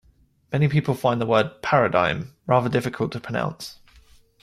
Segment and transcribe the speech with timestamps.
[0.51, 3.77] Many people find the word paradigm rather difficult to pronounce